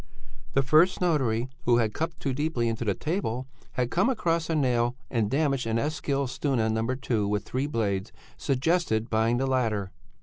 "The 0.53 0.63
first 0.63 0.99
notary, 0.99 1.47
who 1.65 1.77
had 1.77 1.93
cut 1.93 2.19
too 2.19 2.33
deeply 2.33 2.67
into 2.67 2.83
the 2.83 2.95
table, 2.95 3.45
had 3.73 3.91
come 3.91 4.09
across 4.09 4.49
a 4.49 4.55
nail 4.55 4.95
and 5.11 5.29
damaged 5.29 5.67
an 5.67 5.77
Eskilstuna 5.77 6.69
No. 6.71 6.95
2, 6.95 7.27
with 7.27 7.45
three 7.45 7.67
blades, 7.67 8.11
suggested 8.35 9.11
buying 9.11 9.37
the 9.37 9.45
latter. 9.45 9.91